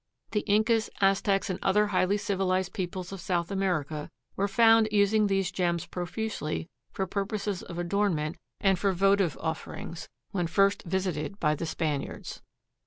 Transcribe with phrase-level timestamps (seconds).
[0.31, 5.51] The Incas, Aztecs and other highly civilized peoples of South America were found using these
[5.51, 11.67] gems profusely for purposes of adornment and for votive offerings when first visited by the
[11.67, 12.41] Spaniards.